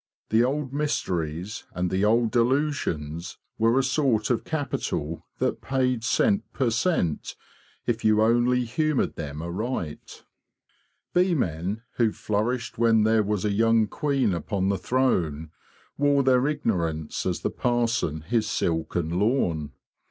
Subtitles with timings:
[0.31, 6.43] The old mysteries and the old delusions were a sort of capital that paid cent
[6.53, 7.35] per cent
[7.85, 10.23] if you only humoured them aright.
[11.13, 15.51] Bee men, who flourished when there was a young queen upon the threne,
[15.99, 19.71] wore their ignorance as the parson his silk and lawn.